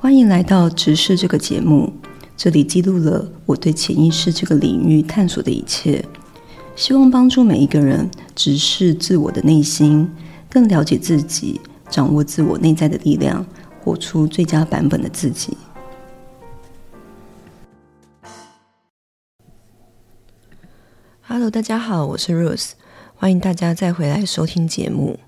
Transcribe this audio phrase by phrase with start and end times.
[0.00, 1.92] 欢迎来到直视这个节目，
[2.36, 6.04] 这里记录了我对潜意识这个领域探索的一切，
[6.76, 10.08] 希望帮助每一个人直视自我的内心，
[10.48, 13.44] 更了解自己，掌握自我内在的力量，
[13.82, 15.56] 活出最佳版本的自己。
[21.22, 22.70] Hello，大家好，我是 Rose，
[23.16, 25.18] 欢迎大家再回来收听节目。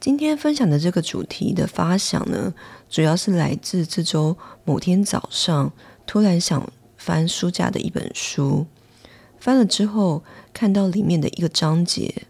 [0.00, 2.54] 今天分享的这个主题的发想呢，
[2.88, 5.70] 主要是来自这周某天早上
[6.06, 8.64] 突然想翻书架的一本书，
[9.38, 10.22] 翻了之后
[10.54, 12.22] 看到里面的一个章节。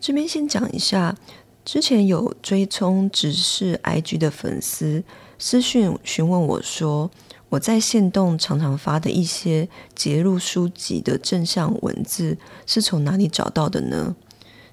[0.00, 1.16] 这边先讲一下，
[1.64, 5.02] 之前有追踪直视 IG 的粉丝
[5.36, 7.10] 私讯询问我说，
[7.48, 14.14] 我在线动常常发的一些截录书籍的正向文字是从哪里找到的呢？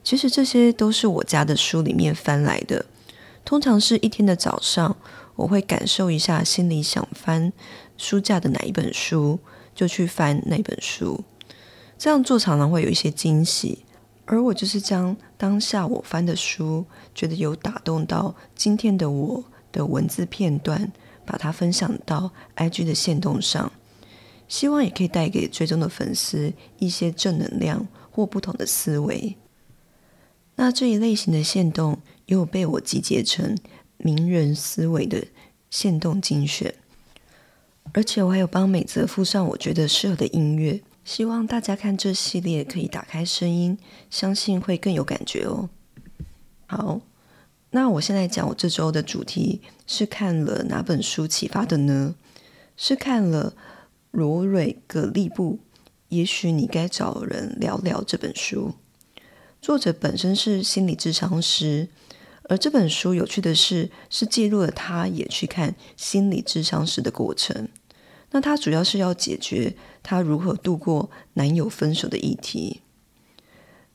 [0.04, 2.86] 其实这些都是我家的书里面翻来的。
[3.46, 4.96] 通常是一天的早上，
[5.36, 7.52] 我会感受一下心里想翻
[7.98, 9.40] 书架的哪一本书，
[9.74, 11.24] 就去翻那本书。
[11.98, 13.80] 这样做常常会有一些惊喜。
[14.26, 20.92] 而我就是将当下我翻的书，觉得有打动到今天的我的文字片段，
[21.26, 23.70] 把它分享到 IG 的线动上，
[24.48, 29.36] 希望也可以带给追踪的粉丝一些正能量或不同的思维。
[30.56, 33.58] 那这一类型的线动又被我集结成
[33.98, 35.26] 名人思维的
[35.70, 36.76] 线动精选，
[37.94, 43.78] 而且我还有帮美泽附上我觉得适合的音乐，希望大家看这系列可以打开声音，
[44.10, 45.70] 相信会更有感觉哦。
[46.66, 47.02] 好，
[47.72, 52.16] 那我现在讲我这周的主题是看了哪本书启发的呢？
[52.76, 53.54] 是看了
[54.12, 55.60] 罗瑞格利布，
[56.10, 58.74] 也许你该找人聊聊这本书。
[59.64, 61.88] 作者本身是心理智商师，
[62.50, 67.70] 而这本书有趣的是，是记录了他也去看心理智商师的过程。
[68.32, 72.82] 那他主要是要解决他如何度过男友分手的议题。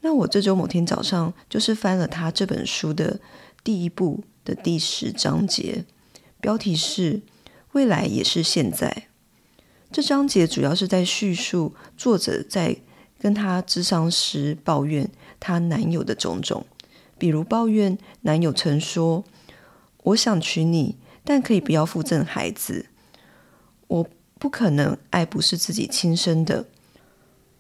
[0.01, 3.21] 那我这周某天早上就是翻了他这本书的
[3.63, 5.85] 第一部的第十章节，
[6.41, 7.21] 标题是
[7.73, 9.09] “未来也是现在”。
[9.93, 12.79] 这章节主要是在叙述作者在。
[13.19, 16.65] 跟她智商时抱怨她男友的种种，
[17.19, 19.25] 比如抱怨男友曾说
[20.05, 22.87] ：“我想娶你，但可以不要附赠孩子。
[23.89, 24.09] 我
[24.39, 26.67] 不可能爱不是自己亲生的。”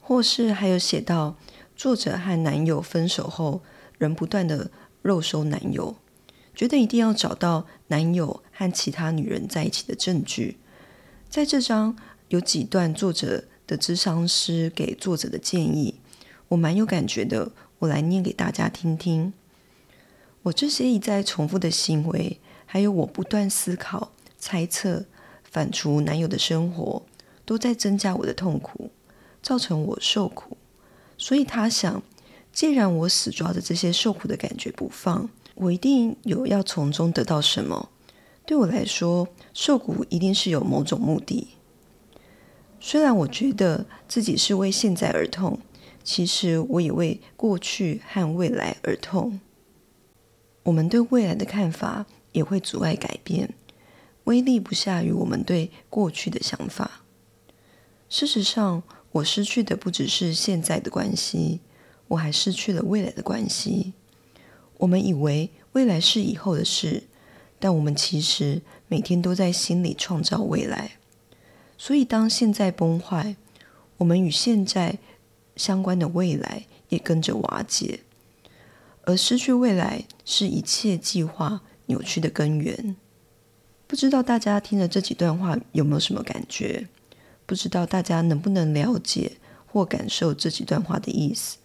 [0.01, 1.37] 或是还有写到
[1.77, 3.61] 作者和男友分手后，
[3.99, 4.71] 仍不断的
[5.03, 5.97] 肉收男友，
[6.55, 10.57] 觉得一定要找到男友和其他女人在一起的证据。
[11.29, 11.97] 在这章
[12.29, 13.45] 有几段作者。
[13.69, 16.01] 的智商师给作者的建议，
[16.49, 17.53] 我蛮有感觉的。
[17.81, 19.33] 我来念给大家听听。
[20.43, 25.05] 我这些一再重复的行为，还有我不断思考、猜测、
[25.45, 27.03] 反刍男友的生活，
[27.45, 28.91] 都在增加我的痛苦，
[29.41, 30.57] 造成我受苦。
[31.17, 32.03] 所以他想，
[32.53, 37.91] 既然我死抓着这些受苦的感觉不放，我一定有要从中得到什么。
[38.45, 41.49] 对我来说，受苦一定是有某种目的。
[42.81, 45.59] 虽然我觉得自己是为现在而痛，
[46.05, 49.41] 其实我也为过去和未来而痛。
[50.63, 53.55] 我们对未来的看法也会阻碍改变，
[54.25, 57.03] 威力不下于我们对过去的想法。
[58.09, 61.61] 事实上，我失去的不只是现在的关系，
[62.09, 63.95] 我还失去了未来的关系。
[64.79, 67.05] 我们以为未来是以后的事，
[67.59, 70.98] 但我们其实每天都在心里创造未来。
[71.79, 73.37] 所以，当现在崩坏，
[73.99, 74.99] 我们与现在
[75.55, 78.01] 相关的未来也跟着瓦解，
[79.05, 82.97] 而失去未来是一切计划扭曲的根源。
[83.87, 86.89] 不知道大家听了这几段话有没有什么感觉？
[87.47, 91.59] 不知道大家能不能了解或感受这几段话的意思？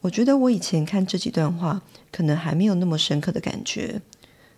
[0.00, 4.00] 我觉得我以前看这几段话，可能还没有那么深刻的感觉，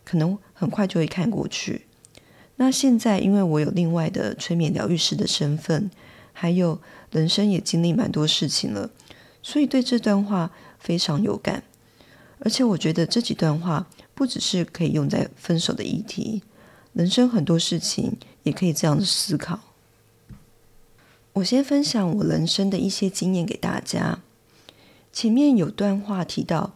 [0.05, 1.87] 可能很快就会看过去。
[2.65, 5.91] 那现在，因为我有另外的催眠疗愈师的身份，
[6.33, 6.81] 还有
[7.11, 8.89] 人生也经历蛮多事情了，
[9.43, 11.65] 所以对这段话非常有感。
[12.39, 16.45] 而且我觉得这几段话不只是可以用在分手的议题，
[16.93, 19.59] 人生很多事情也可以这样子思考。
[21.33, 24.21] 我先分享我人生的一些经验给大家。
[25.13, 26.75] 前面有段话提到，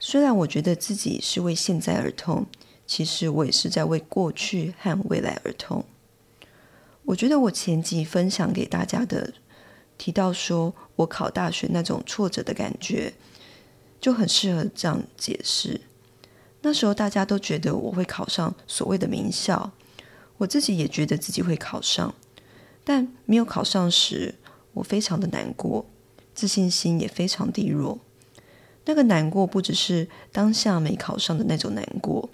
[0.00, 2.46] 虽然我觉得自己是为现在而痛。
[2.86, 5.84] 其实我也是在为过去和未来而痛。
[7.04, 9.32] 我觉得我前集分享给大家的，
[9.96, 13.14] 提到说我考大学那种挫折的感觉，
[14.00, 15.80] 就很适合这样解释。
[16.62, 19.70] 那时候大家都觉得我会考上所谓的名校，
[20.38, 22.12] 我自己也觉得自己会考上，
[22.82, 24.34] 但没有考上时，
[24.72, 25.86] 我非常的难过，
[26.34, 28.00] 自信心也非常低落。
[28.84, 32.28] 那个难过不只是当下没考上的那种难过，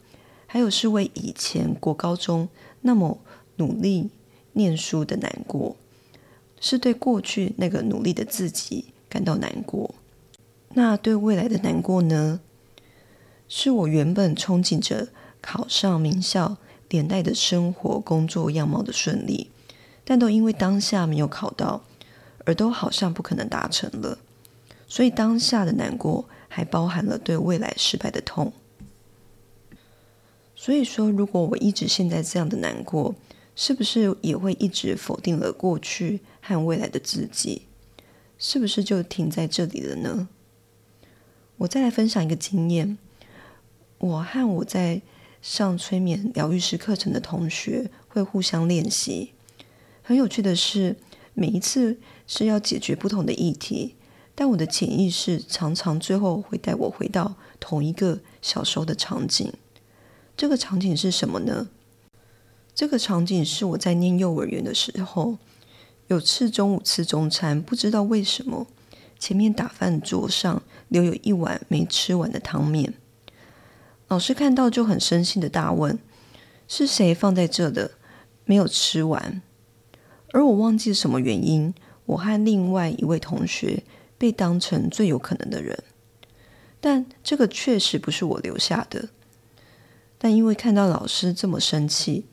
[0.52, 2.46] 还有是为以前国高中
[2.82, 3.16] 那么
[3.56, 4.10] 努力
[4.52, 5.76] 念书的难过，
[6.60, 9.94] 是对过去那个努力的自己感到难过。
[10.74, 12.40] 那对未来的难过呢？
[13.48, 15.08] 是我原本憧憬着
[15.40, 16.58] 考上名校。
[16.90, 19.50] 连带的生活、工作样貌的顺利，
[20.04, 21.84] 但都因为当下没有考到，
[22.44, 24.18] 而都好像不可能达成了。
[24.86, 28.52] 所以当下的难过，还包含了对未来失败的痛。
[30.62, 33.16] 所以说，如果我一直现在这样的难过，
[33.56, 37.62] 是不是也会一直否定了过去和未来的自己？
[38.38, 40.28] 是不是就停在这里了呢？
[41.56, 42.96] 我再来分享一个经验，
[43.98, 45.02] 我和我在。
[45.42, 49.32] 上催眠疗愈师课程的同学会互相练习。
[50.00, 50.94] 很有趣的是，
[51.34, 51.98] 每一次
[52.28, 53.96] 是要解决不同的议题，
[54.36, 59.52] 但我的潜意识常常最后会带我回到同一个小时候的场景。
[60.42, 61.68] 这个场景是什么呢？
[62.74, 65.38] 这个场景是我在念幼儿园的时候，
[66.08, 68.66] 有次中午吃中餐，不知道为什么
[69.20, 72.94] 前面打饭桌上留有一碗没吃完的汤面。
[74.08, 75.96] 老师看到就很生气的大问
[76.66, 77.92] ：“是谁放在这的？
[78.44, 79.40] 没有吃完？”
[80.34, 81.72] 而我忘记什么原因，
[82.06, 83.84] 我和另外一位同学
[84.18, 85.84] 被当成最有可能的人。
[86.80, 89.10] 但这个确实不是我留下的。
[90.22, 92.26] 但因为看到老师这么生气，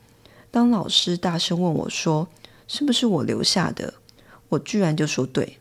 [0.52, 2.28] 当老师大声问我说
[2.70, 3.96] ：“是不是我留下的？”
[4.50, 5.58] 我居然就说：“对。”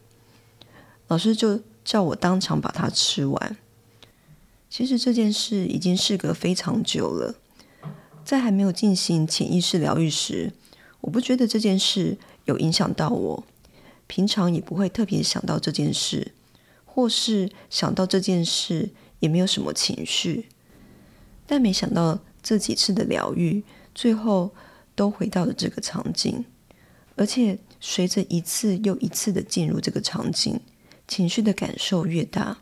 [1.09, 3.57] 老师就叫我当场把它吃完。
[4.69, 7.35] 其实这件事已经事隔非常久了，
[8.27, 10.53] 在还没有进行潜意识疗愈时，
[11.01, 13.45] 我不觉得这件事有影响到我，
[14.07, 16.33] 平常也不会特别想到这件事，
[16.85, 18.91] 或是想到这件事
[19.21, 20.51] 也没有什么情绪。
[21.49, 23.65] 但没想到这几次的疗愈，
[23.95, 24.55] 最后
[24.95, 26.45] 都回到了这个场景，
[27.17, 30.61] 而且随着一次又一次的进入这个场景，
[31.09, 32.59] 情绪的感受越大。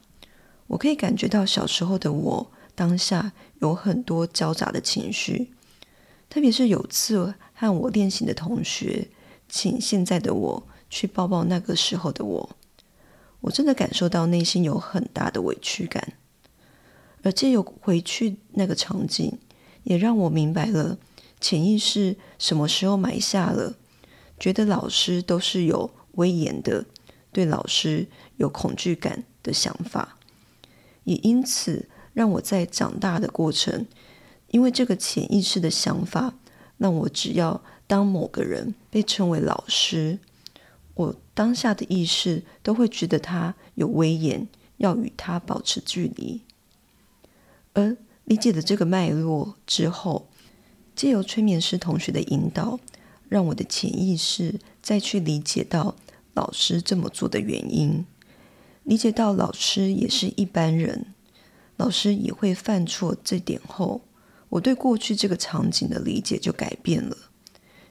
[0.69, 5.51] 我可以感觉到小时候的我当下有很多交杂的情绪，
[6.31, 9.09] 特别是有次和我练习的同学
[9.49, 12.57] 请现在的我去抱抱那个时候的我，
[13.41, 16.15] 我真的感受到内心有很大的委屈感，
[17.27, 19.37] 而借由回去那个场景，
[19.83, 20.97] 也让我明白了
[21.41, 23.75] 潜意识什么时候埋下了
[24.39, 26.87] 觉得老师都是有威严的，
[27.33, 28.07] 对老师
[28.37, 30.17] 有恐惧感的想法。
[31.03, 33.89] 也因此，让我在长大的过程，
[34.53, 36.33] 因为这个潜意识的想法，
[36.79, 40.21] 让我只要当某个人被称为老师，
[40.95, 44.47] 我当下的意识都会觉得他有威严，
[44.77, 46.43] 要与他保持距离。
[47.77, 47.95] 而
[48.25, 50.27] 理解了这个脉络之后，
[50.97, 52.81] 借由催眠师同学的引导，
[53.29, 55.95] 让我的潜意识再去理解到
[56.33, 58.07] 老师这么做的原因。
[58.83, 61.13] 理解到老师也是一般人，
[61.77, 63.15] 老师也会犯错。
[63.23, 64.01] 这点后，
[64.49, 67.15] 我对过去这个场景的理解就改变了，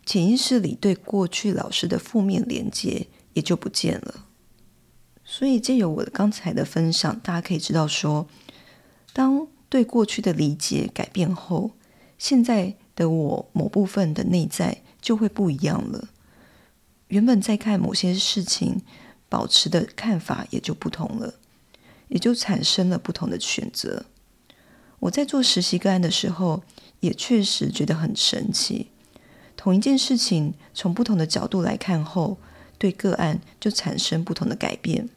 [0.04, 4.26] 潜意识里对过去老师的负面连接也就不见了。
[5.24, 8.28] 所以，借由我刚才的分享，大家可以知道说，
[9.14, 11.72] 当对过去的理解改变后，
[12.18, 16.10] 现在的我某部分的内在就会不一样了。
[17.08, 18.82] 原本在看某些事情。
[19.28, 21.34] 保持的看法也就不同了，
[22.08, 24.06] 也就产生了不同的选择。
[25.00, 26.62] 我在做实习个案的时候，
[27.00, 28.92] 也确实觉得很神奇。
[29.58, 32.38] 同一件事情，从不同的角度来看后，
[32.78, 35.10] 对个案就产生不同的改变。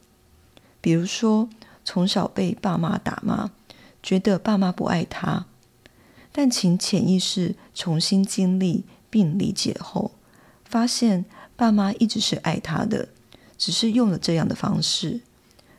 [0.81, 1.47] 比如说，
[1.85, 3.51] 从小被爸妈打骂，
[4.01, 5.45] 觉得爸妈不爱他，
[6.31, 10.11] 但请潜意识重新经历并理解后，
[10.65, 11.25] 发现
[11.55, 13.09] 爸妈一直是爱他的。
[13.57, 15.19] 只是用了这样的方式，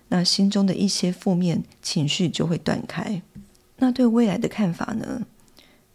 [0.09, 3.23] 那心中的一些负面情绪就会断开。
[3.77, 5.23] 那对未来的看法呢？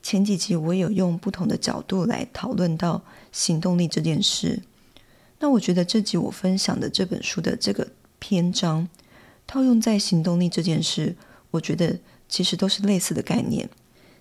[0.02, 4.64] 前几集我有用不同的角度来讨论到行动力这件事。
[5.38, 8.90] 那我觉得这集我分享的这本书的这个篇章，
[9.46, 11.16] 套用在行动力这件事，
[11.52, 13.70] 我觉得其实都是类似的概念。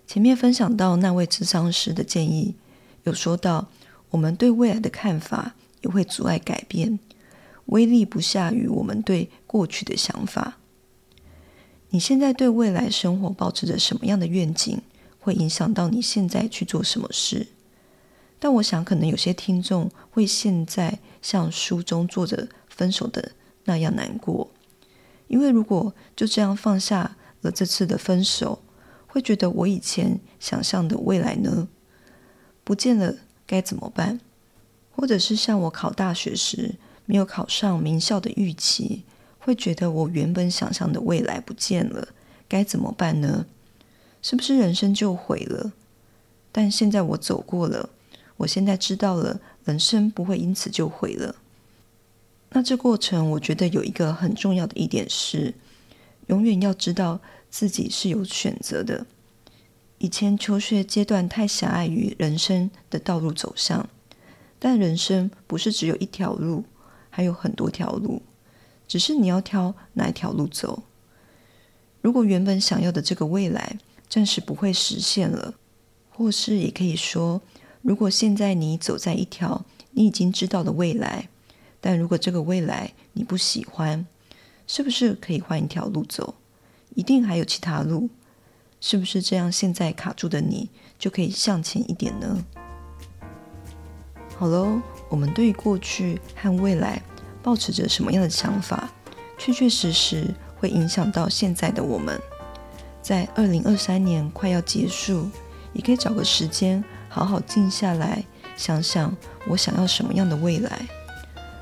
[0.06, 2.54] 前面分享到那位智商师的建议，
[3.04, 3.68] 有说到
[4.10, 6.98] 我们对未来的看法也会阻碍改变。
[7.66, 10.58] 威力不下于我们对过去的想法。
[11.88, 14.82] 你现在对未来生活保持着什么样的愿景，
[15.20, 17.46] 会影响到你现在去做什么事。
[18.38, 23.32] 但我想，可能有些听众会现在像书中作者分手的
[23.64, 24.50] 那样难过，
[25.28, 28.60] 因为如果就这样放下了这次的分手，
[29.06, 31.68] 会觉得我以前想象的未来呢，
[32.64, 33.14] 不见了
[33.46, 34.18] 该怎么办？
[34.90, 36.74] 或者是像我考大学时
[37.06, 39.04] 没有考上名校的预期，
[39.38, 42.08] 会觉得我原本想象的未来不见了，
[42.48, 43.46] 该怎么办呢？
[44.22, 45.72] 是不是人生就毁了？
[46.50, 47.90] 但现在我走过了。
[48.38, 51.36] 我现在知道了，人生不会因此就毁了。
[52.50, 55.54] 那这过程，我觉得有一个很重要的一点是，
[56.26, 59.06] 永远要知道自己是有选择的。
[59.98, 63.88] 以前求学阶段太狭隘于人生的道路走向，
[64.58, 66.64] 但人生不是只有一条路，
[67.08, 68.22] 还有很多条路，
[68.86, 70.82] 只是你要挑哪一条路走。
[72.02, 73.78] 如果原本想要的这个未来
[74.08, 75.54] 暂时不会实现了，
[76.10, 77.40] 或是也可以说。
[77.80, 81.28] 如果现在你走在一条你已经知道的未来，
[81.80, 84.06] 但如果这个未来你不喜欢，
[84.66, 86.34] 是不是可以换一条路走？
[86.94, 88.08] 一定还有其他路，
[88.80, 89.50] 是不是这样？
[89.50, 92.44] 现在卡住的你就可以向前一点呢？
[94.36, 97.02] 好喽，我们对于过去和未来
[97.42, 98.90] 保持着什么样的想法，
[99.38, 102.20] 确确实实会影响到现在的我们。
[103.02, 105.28] 在二零二三年快要结束，
[105.72, 106.82] 也可以找个时间。
[107.08, 108.24] 好好静下来，
[108.56, 109.16] 想想
[109.46, 110.88] 我想要什么样的未来，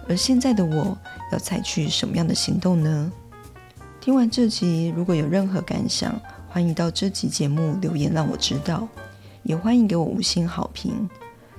[0.08, 0.96] 而现在的我
[1.30, 3.12] 要采取什么样的行动呢？
[4.00, 8.88] 听完这集，如果有任何感想，欢迎到这集节目留言让我知道，
[9.44, 11.08] 也欢迎给我五星好评。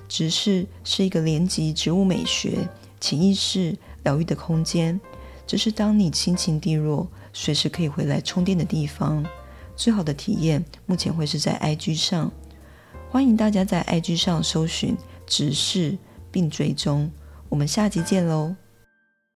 [0.10, 2.68] 直视是一个连集植物美学、
[3.00, 5.00] 潜意识疗愈的空间，
[5.48, 9.26] 这是当你心情低落，随时可以回来充电的地方。
[9.76, 12.32] 最好的体验，目前会是在 IG 上。
[13.10, 14.96] 欢迎大家在 IG 上搜寻
[15.26, 15.98] “直视”
[16.30, 17.10] 并追踪，
[17.54, 18.56] 我们下集见喽！